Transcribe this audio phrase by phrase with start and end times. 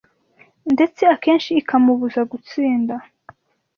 [0.73, 2.95] ndetse akenshi ikamubuza gutsinda.